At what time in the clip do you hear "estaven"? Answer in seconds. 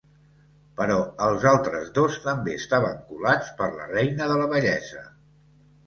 2.63-2.99